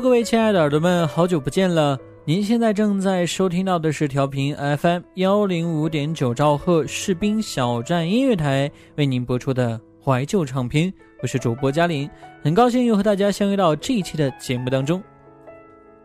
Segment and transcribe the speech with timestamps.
[0.00, 1.98] 各位亲爱的耳朵们，好久不见了！
[2.24, 12.08] 您现在正在收听到的是调频 FM 幺零五点九兆赫士兵小站音乐台为您播出的怀旧唱片，我是主播嘉玲，
[12.42, 15.02] 很高兴又和大家相约到这一期的节目当中。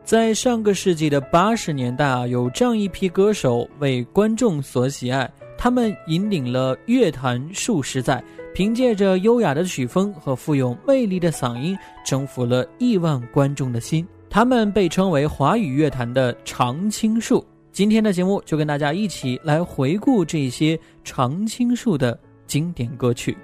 [0.03, 8.23] 在上个世纪的八十年代啊，有这样一批歌手为观众所喜爱，他们引领了乐坛数十载。
[8.53, 14.07] 凭借着优雅的曲风和富有魅力的嗓音，征服了亿万观众的心。
[14.29, 17.43] 他们被称为华语乐坛的常青树。
[17.71, 23.35] 今天的节目就跟大家一起来回顾这些常青树的经典歌曲。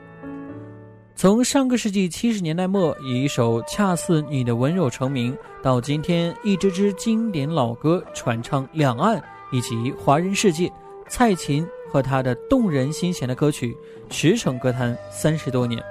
[1.16, 9.22] 从上个世纪七十年代末以一首《恰似你的温柔》成名，到今天一支支经典老歌传唱两岸
[9.52, 10.72] 以及华人世界，
[11.08, 11.66] 蔡琴。
[11.92, 13.76] 和他的动人心弦的歌曲
[14.10, 15.82] 驰骋歌坛三十多年，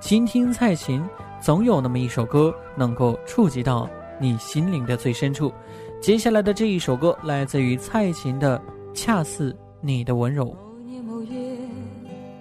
[0.00, 1.02] 倾听蔡琴，
[1.40, 3.88] 总有那么一首歌能够触及到
[4.20, 5.52] 你心灵的最深处。
[6.00, 8.58] 接下来的这一首歌来自于蔡琴的
[8.94, 10.44] 《恰似你的温柔》。
[10.48, 11.56] 某年某月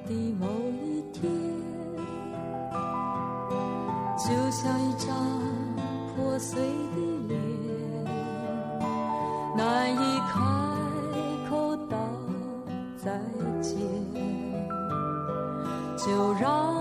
[0.08, 0.48] 的某
[0.84, 1.32] 一天，
[4.18, 5.16] 就像一张
[6.16, 6.98] 破碎的
[7.28, 7.40] 脸，
[9.56, 10.17] 难以
[16.08, 16.77] 就让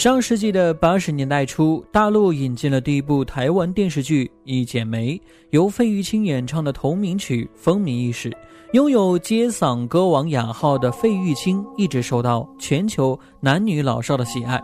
[0.00, 5.12] 上世纪的八十年代初，大陆引进了第一部台湾电视剧《一剪梅》，
[5.50, 8.34] 由费玉清演唱的同名曲风靡一时。
[8.72, 14.58] 拥有接嗓歌王雅号的费玉清，一直受到全球男女老少的喜爱。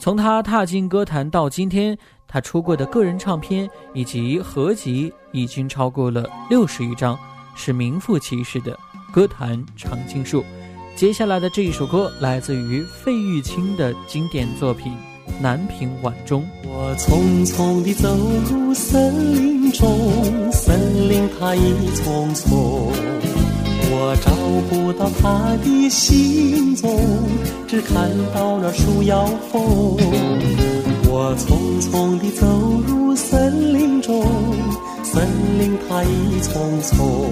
[0.00, 1.96] 从他踏进歌坛到今天，
[2.26, 7.16] 他出过的个人唱片以及合集已经超过了六十余张，
[7.54, 8.76] 是名副其实的
[9.14, 10.44] 歌坛常青树。
[10.94, 14.92] 接下来的这一首歌来自于费玉清的经典作品
[15.40, 16.42] 《南屏晚钟》。
[16.68, 18.08] 我匆匆地走
[18.48, 22.92] 入森林中，森林它一丛丛，
[23.90, 24.30] 我找
[24.70, 26.88] 不到他的行踪，
[27.66, 29.96] 只看到那树摇风。
[31.08, 32.46] 我匆匆地走
[32.86, 34.24] 入森林中，
[35.02, 35.26] 森
[35.58, 37.28] 林它一丛丛。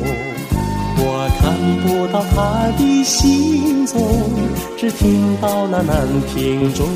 [1.40, 3.98] 看不到他的行踪，
[4.76, 6.86] 只听到那南屏钟，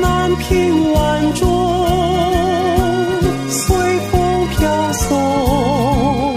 [0.00, 1.48] 南屏晚钟
[3.48, 3.76] 随
[4.10, 6.36] 风飘送，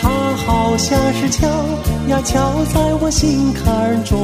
[0.00, 0.08] 它
[0.44, 1.46] 好像是敲
[2.08, 4.18] 呀敲在我心坎中，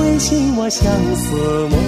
[0.00, 1.36] 吹醒我相思
[1.68, 1.78] 梦，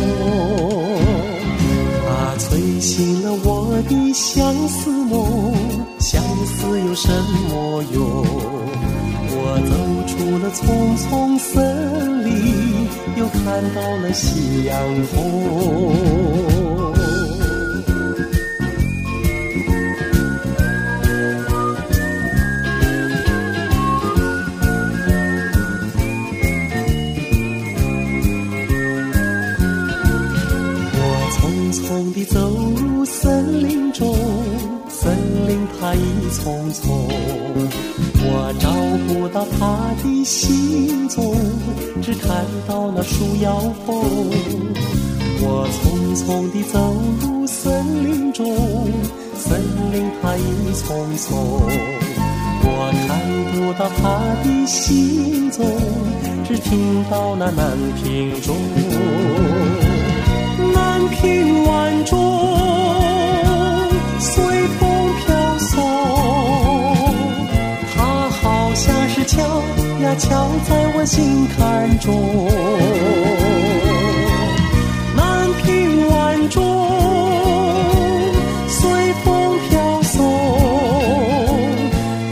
[2.04, 5.54] 它吹醒了我的相思梦，
[5.98, 7.08] 相思有什
[7.48, 8.04] 么用？
[9.34, 9.72] 我走
[10.06, 12.86] 出了丛丛森林，
[13.16, 14.76] 又看到了夕阳
[15.14, 16.61] 红。
[36.32, 36.88] 匆匆，
[38.24, 38.70] 我找
[39.06, 41.36] 不到他的行踪，
[42.02, 44.02] 只看到那树摇风。
[45.44, 48.46] 我匆匆地走入森林中，
[49.36, 49.60] 森
[49.92, 51.60] 林它一丛丛，
[52.64, 53.10] 我看
[53.52, 54.02] 不到他
[54.42, 55.66] 的行踪，
[56.44, 58.56] 只听到那南屏钟，
[60.72, 62.51] 南屏晚钟。
[70.12, 72.46] 呀敲在我心坎中，
[75.16, 76.62] 南屏晚钟
[78.68, 78.90] 随
[79.24, 80.20] 风飘送，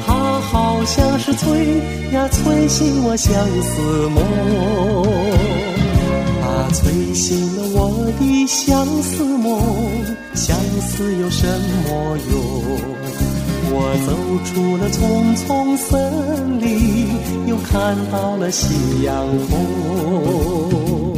[0.07, 1.79] 它好像是催
[2.13, 3.33] 呀催醒我相
[3.63, 4.23] 思梦，
[6.43, 9.59] 它催醒了我的相思梦，
[10.35, 13.00] 相思有什么用？
[13.73, 14.11] 我走
[14.45, 21.17] 出了丛丛森林，又看到了夕阳红。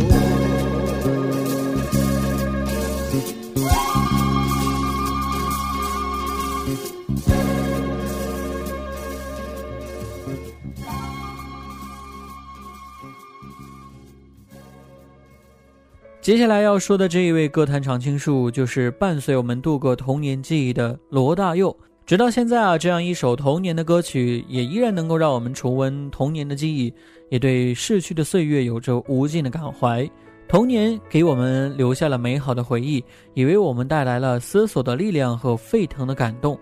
[16.20, 21.76] 接下来要说的这一位歌坛常青树，就是伴随我们度过童年记忆的罗大佑。
[22.04, 26.92] 直到现在啊，这样一首童年的歌曲，也依然能够让我们重温童年的记忆，
[27.30, 30.08] 也对逝去的岁月有着无尽的感怀。
[30.48, 33.02] 童年给我们留下了美好的回忆，
[33.34, 36.58] 也为我们带来了思索的力量和沸腾的感动。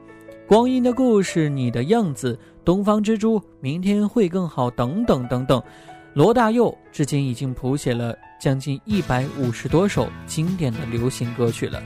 [0.47, 5.61] 光阴的故事，你的样子，东方之珠，明天会更好，等等等等。
[6.12, 11.82] 罗大佑至今已经谱写了将近一百五十多首经典的流行歌曲了。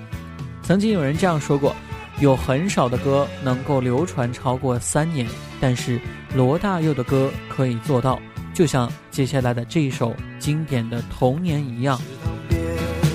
[0.62, 1.75] 曾经有人这样说过。
[2.21, 5.26] 有很少的歌能够流传超过三年，
[5.61, 6.00] 但是
[6.35, 8.21] 罗大佑的歌可以做到，
[8.54, 11.99] 就像接下来的这一首经典的《童年》一样。
[11.99, 12.61] 池塘边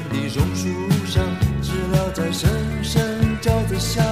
[0.10, 0.68] 的榕树
[1.06, 1.24] 上，
[1.62, 2.50] 知了在声
[2.84, 3.01] 声
[3.41, 4.03] 叫着夏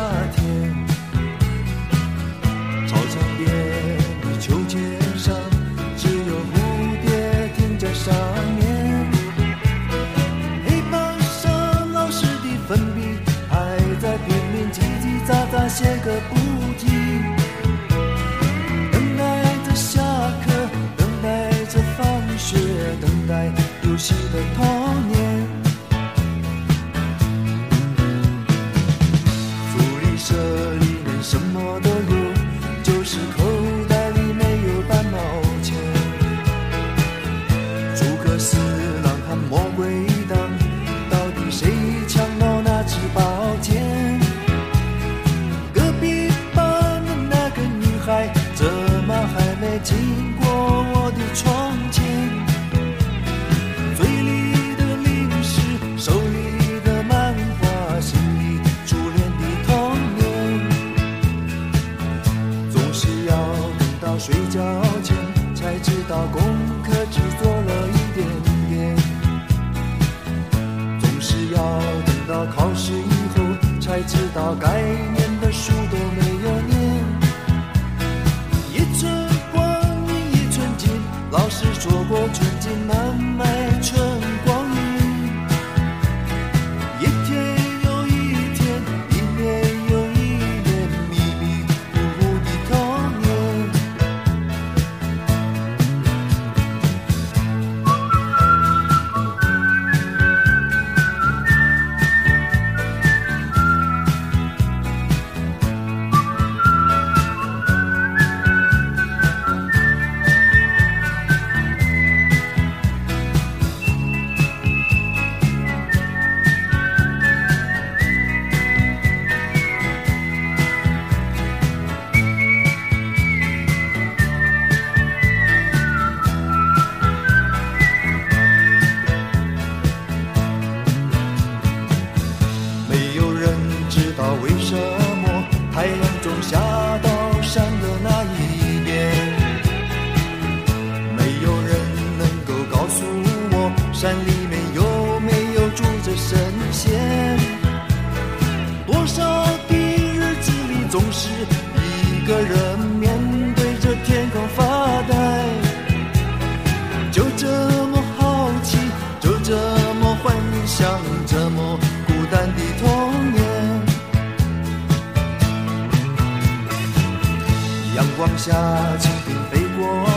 [168.28, 168.54] 光下，
[169.00, 170.17] 蜻蜓飞过。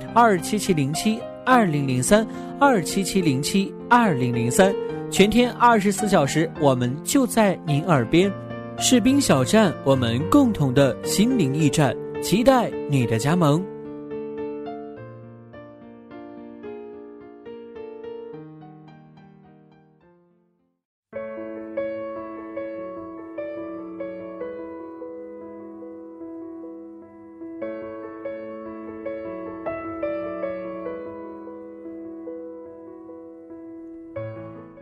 [0.13, 2.27] 二七七零七二零零三
[2.59, 4.73] 二七七零七二零零三，
[5.09, 8.31] 全天二十四小时，我们就在您耳边。
[8.77, 13.63] 士兵小站，我们共同的心灵驿站，期待你的加盟。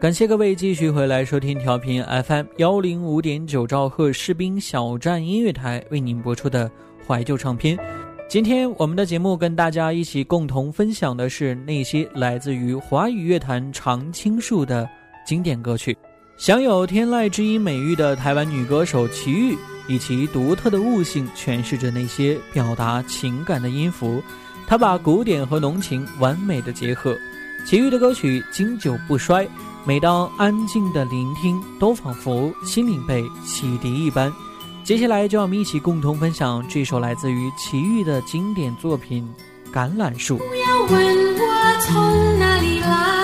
[0.09, 6.67] 感谢各位继续回来收听调频 FM 幺零五点九兆赫士兵小站音乐台为您播出的
[7.05, 7.77] 怀旧唱片。
[8.27, 14.89] 今天我们的节目跟大家一起共同分享的是那些来自于华语乐坛常青树的
[15.27, 15.95] 经典歌曲。
[16.37, 19.55] 享有“天籁之音”美誉的台湾女歌手齐豫，
[19.87, 24.23] 以其独特的悟性诠释着那些表达情感的音符。
[24.65, 27.15] 她把古典和浓情完美的结合。
[27.63, 29.47] 齐豫的歌曲经久不衰。
[29.85, 34.31] 每当安静的聆听，都仿佛心灵被洗涤一般。
[34.83, 39.27] 接下来，就让我们一起共同分享这首来自于齐豫的经典作品
[39.75, 40.35] 《橄榄树》。
[40.37, 43.18] 不要问我从哪里来，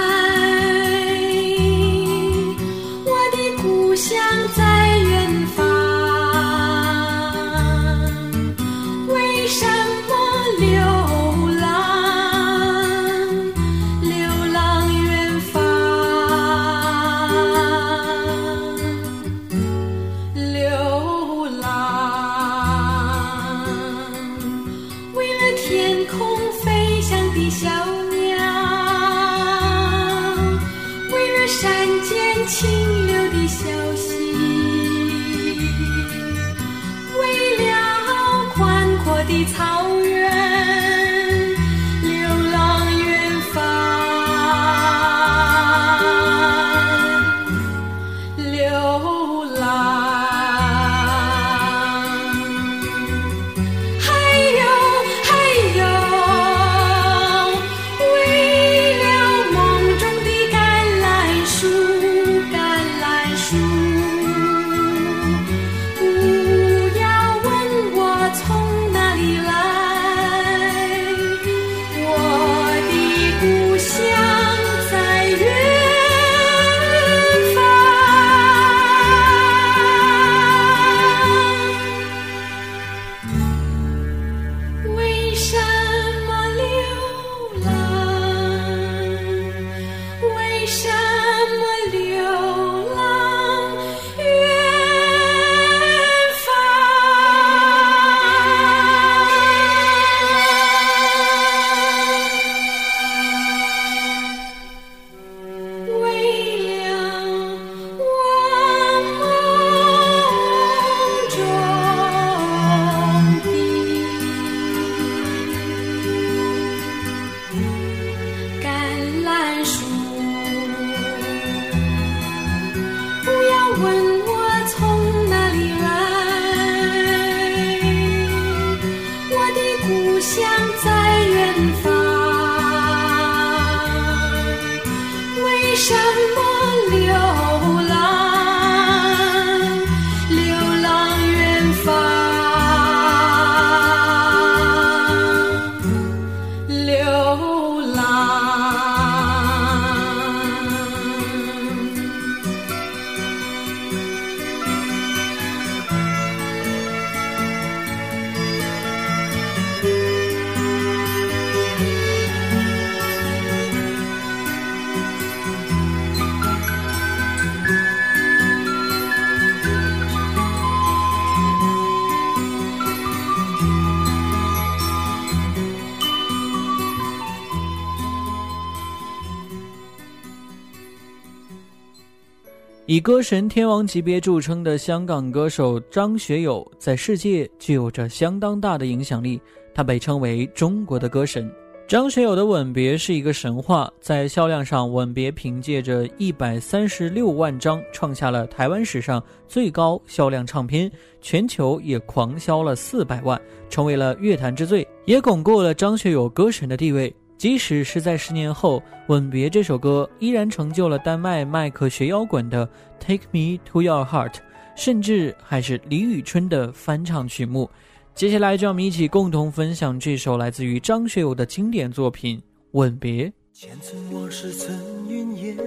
[182.95, 189.37] 以歌神天王级别著称的香港歌手张学友，在世界具有着相当大的影响力。
[189.73, 191.51] 他被称为中国的歌神。
[191.89, 203.37] 张学友的《吻别》是一个神话，在销量上，《吻别》凭借着一百三十六万张，创下了台湾史上最高销量唱片，全球也狂销了四百万，
[203.69, 207.13] 成为了乐坛之最，也巩固了张学友歌神的地位。
[207.37, 212.65] 即使是在十年后，《吻别》这首歌依然成就了丹麦麦克学摇滚的
[212.99, 214.33] 《Take Me to Your Heart》，
[214.75, 217.69] 甚至还是李宇春的翻唱曲目。
[218.13, 222.37] 接下来，就让我们一起共同分享这首来自于张学友的经典作品
[222.71, 223.25] 《吻别》。
[223.51, 225.57] 前尘往事曾云烟，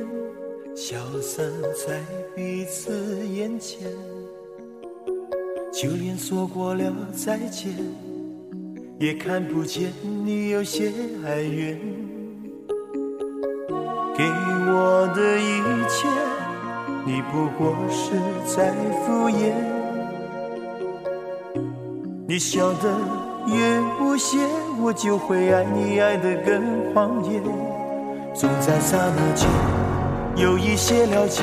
[0.75, 1.51] 消散
[1.87, 2.03] 在
[2.35, 3.91] 彼此眼前。
[5.73, 7.73] 就连说过了再见，
[8.99, 9.93] 也看不见
[10.25, 10.93] 你有些
[11.25, 11.79] 哀怨。
[14.17, 16.09] 给我的一切，
[17.05, 18.13] 你不过是
[18.45, 18.73] 在
[19.07, 19.53] 敷衍。
[22.27, 22.95] 你笑得
[23.47, 24.39] 越无邪，
[24.83, 27.41] 我就会爱你爱得更狂野。
[28.35, 29.49] 总在刹那间
[30.37, 31.43] 有一些了解，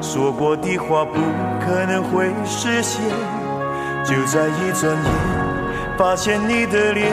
[0.00, 1.14] 说过的话不
[1.60, 3.02] 可能会实现。
[4.04, 5.12] 就在一转眼，
[5.98, 7.12] 发现你的脸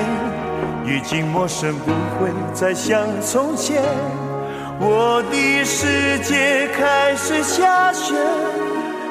[0.86, 3.82] 已经陌生，不会再像从前。
[4.80, 8.14] 我的世界开始下雪，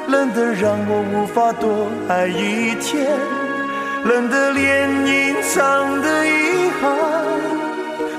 [0.08, 3.06] 冷得让我无法多爱一天。
[4.04, 6.90] 冷得连隐藏的遗憾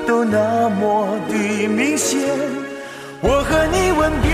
[0.07, 2.21] 都那么的明显。
[3.19, 4.31] 我和你吻别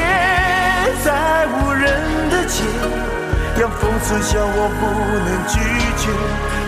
[1.03, 1.89] 在无人
[2.29, 2.63] 的街，
[3.59, 4.85] 让风刺笑我不
[5.25, 5.57] 能拒
[5.97, 6.09] 绝。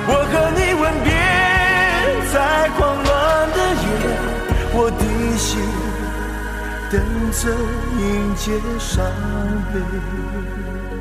[0.08, 1.10] 我和你吻别
[2.34, 3.10] 在狂乱
[3.54, 3.86] 的夜，
[4.74, 5.62] 我的心
[6.92, 7.02] 等
[7.32, 7.50] 着
[8.00, 9.02] 迎接伤
[9.74, 11.01] 悲。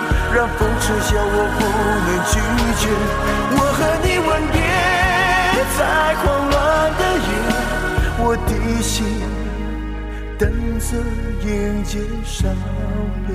[0.33, 1.61] 让风痴笑我不
[2.07, 2.33] 能拒
[2.79, 2.83] 绝。
[3.53, 4.57] 我和你吻别
[5.77, 5.79] 在
[6.23, 6.55] 狂乱
[6.97, 7.29] 的夜，
[8.19, 8.49] 我的
[8.81, 8.95] 心
[10.37, 10.41] 等
[10.79, 10.87] 着
[11.45, 11.49] 迎
[11.83, 12.39] 接伤
[13.27, 13.29] 悲。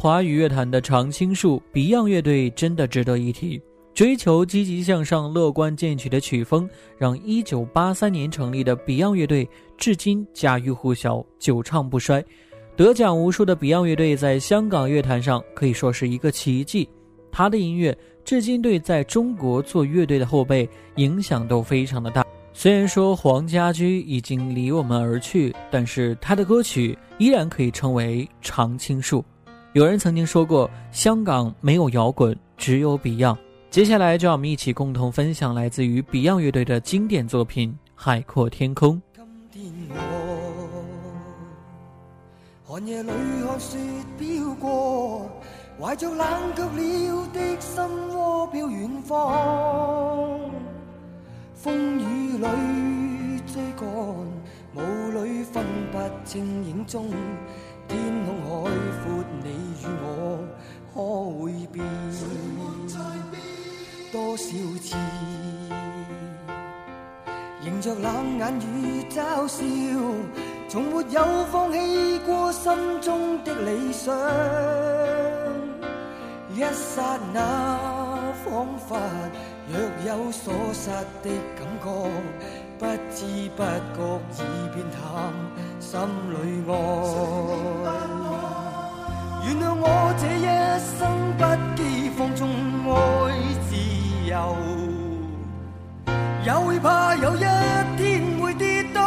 [0.00, 3.60] 华语乐坛的常青树，Beyond 乐队真的值得一提。
[3.92, 12.24] 追求积极向上、乐观进取的曲风，让1983年成立的 Beyond 乐队至今家喻户晓、久唱不衰。
[12.76, 16.88] 得奖无数的 Beyond 乐队在香港乐坛上可以说是一个奇迹。
[17.32, 22.24] 他的音乐至今对在中国做乐队的后辈影响都非常的大。
[22.52, 29.24] 虽然说黄家驹已经离我们而去，但是他的歌曲依然可以称为常青树。
[29.74, 33.36] 有人曾经说过，香港没有摇滚，只有 Beyond。
[33.70, 38.96] 接下来就让我们一起共同分享来自于 Beyond 乐队的经典作品《海阔天空》。
[39.50, 39.96] 今天
[42.66, 43.10] 我寒夜里
[43.46, 43.76] 看雪
[44.18, 45.30] 飘过，
[45.78, 46.26] 怀着冷
[46.56, 47.84] 却了的心
[48.16, 50.40] 窝飘远方。
[51.54, 52.46] 风雨里
[53.46, 53.86] 追赶，
[54.76, 54.80] 雾
[55.22, 57.10] 里分不清影踪。
[57.88, 58.46] 天空海
[59.02, 59.04] 阔，
[59.42, 59.46] 你
[59.82, 60.04] 与我
[60.94, 60.96] 可
[61.42, 61.76] 会变？
[64.10, 64.44] 多少
[64.82, 64.96] 次
[67.62, 69.62] 迎着冷眼与嘲笑，
[70.68, 72.72] 从没有放弃过心
[73.02, 74.14] 中的理想。
[76.54, 77.38] 一刹那，
[78.44, 78.96] 仿佛
[79.68, 80.88] 若有所失
[81.22, 81.86] 的感觉，
[82.78, 83.62] 不知不
[83.92, 83.98] 觉
[84.36, 84.38] 已
[84.72, 84.96] 变淡，
[85.80, 85.98] 心
[86.30, 86.34] 里
[86.68, 86.70] 爱。
[89.44, 89.84] 原谅我
[90.16, 90.46] 这一
[90.78, 90.96] 生
[91.36, 91.42] 不
[91.74, 91.80] 羁
[92.16, 92.40] 放纵
[92.86, 92.94] 爱
[93.68, 93.70] 自
[94.30, 94.32] 由，
[96.44, 97.38] 也会怕有一
[97.96, 99.00] 天会跌倒。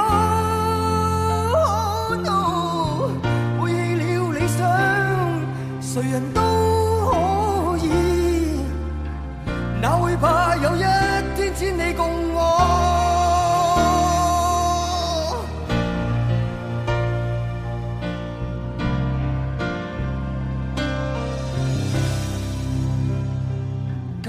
[2.17, 3.09] no，
[3.63, 4.59] 背棄了理想，
[5.81, 6.41] 谁人都
[7.09, 7.87] 可以，
[9.81, 10.83] 哪会怕有一
[11.37, 12.40] 天千里共我？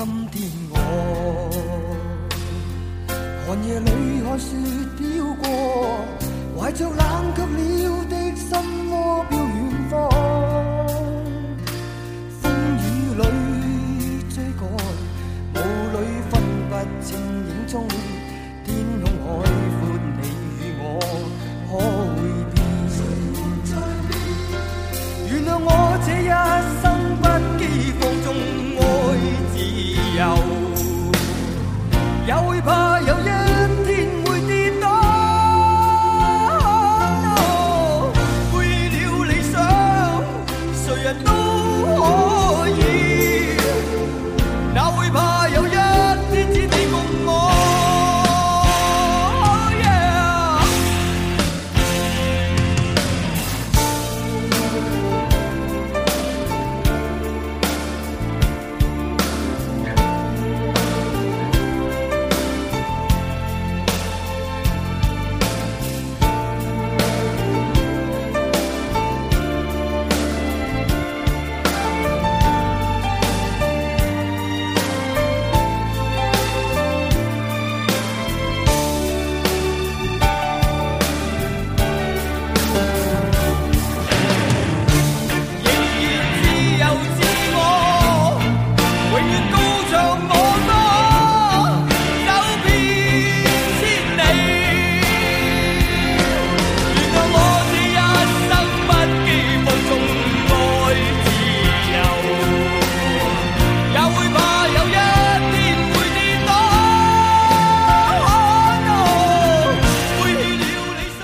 [0.04, 0.74] 今天我
[3.46, 3.86] 寒夜里
[4.24, 4.50] 看雪
[4.98, 5.00] 飘
[5.34, 5.44] 过，
[6.58, 6.98] 怀着冷
[7.36, 8.81] 却了的心。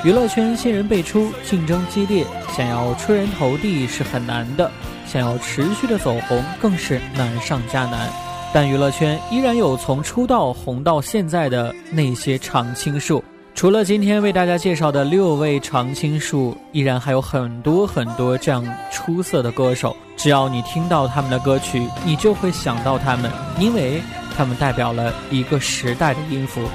[0.08, 2.24] 娱乐圈新人辈出，竞争激烈，
[2.56, 4.70] 想要出人头地是很难的，
[5.06, 8.08] 想要持续的走红更是难上加难。
[8.50, 13.22] 但娱乐圈依然有从出道红到现在的那些常青树。
[13.54, 19.94] 除了今天为大家介绍的六位常青树，依然还有很多很多这样出色的歌手。
[20.16, 24.00] 只要你听到他们的歌曲，你就会想到他们，因为
[24.34, 26.66] 他们代表了一个时代的音符。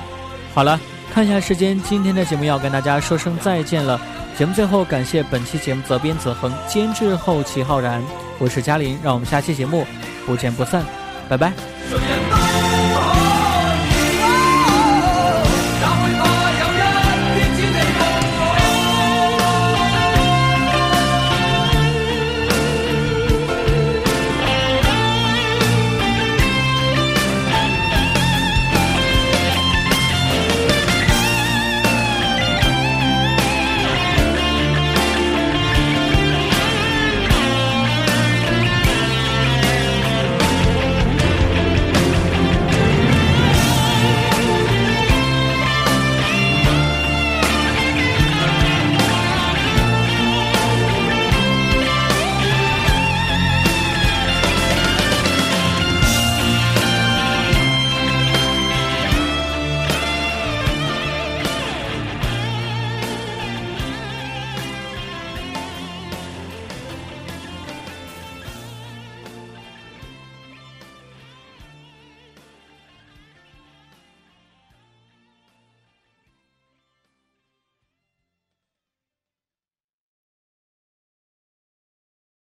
[0.54, 0.80] 好了，
[1.14, 4.02] 看一下时间，今天的节目要跟大家说声再见了。
[4.36, 8.02] 节目最后感谢本期节目责编子恒，监制后齐浩然，
[8.40, 9.86] 我是嘉林，让我们下期节目
[10.26, 10.84] 不见不散，
[11.30, 11.54] 拜拜。